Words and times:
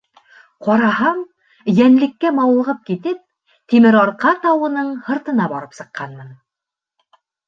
Ҡараһам, 0.67 1.17
йәнлеккә 1.73 2.31
мауығып 2.37 2.79
китеп, 2.87 3.19
Тимерарҡа 3.73 4.31
тауының 4.47 4.89
һыртына 5.11 5.47
барып 5.53 5.77
сыҡҡанмын. 5.81 6.33